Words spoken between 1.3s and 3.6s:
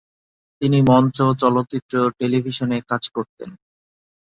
চলচ্চিত্র ও টেলিভিশনে কাজ করতেন।